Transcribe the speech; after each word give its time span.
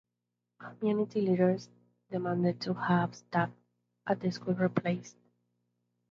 Community 0.57 1.21
leaders 1.21 1.69
demanded 2.09 2.59
to 2.59 2.73
have 2.73 3.13
staff 3.13 3.51
at 4.07 4.19
the 4.19 4.31
school 4.31 4.55
replaced. 4.55 5.15